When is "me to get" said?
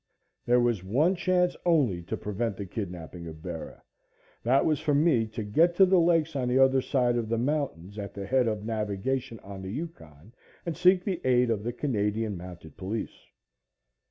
4.95-5.75